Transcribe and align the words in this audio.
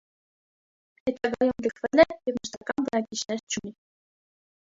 Հետագայում 1.09 1.65
լքվել 1.65 2.01
է 2.03 2.05
և 2.29 2.39
մշտական 2.39 2.87
բնակիչներ 2.87 3.43
չունի։ 3.45 3.75